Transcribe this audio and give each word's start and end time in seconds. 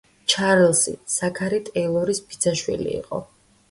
ჩარლზი, 0.31 0.95
ზაქარი 1.17 1.61
ტეილორის 1.71 2.25
ბიძაშვილი 2.29 2.95
იყო. 3.01 3.27